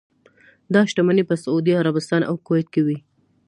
[0.73, 2.97] دا شتمنۍ په سعودي عربستان او کویټ کې وې.